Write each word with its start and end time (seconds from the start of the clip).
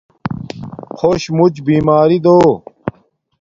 خوش 0.97 1.23
موچ 1.37 1.55
بیماری 1.67 2.17
دو 2.25 2.37